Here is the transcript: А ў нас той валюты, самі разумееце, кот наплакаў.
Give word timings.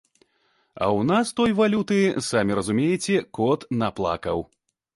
А 0.21 0.85
ў 0.85 1.01
нас 1.11 1.33
той 1.41 1.53
валюты, 1.59 1.99
самі 2.29 2.57
разумееце, 2.61 3.21
кот 3.39 3.69
наплакаў. 3.83 4.37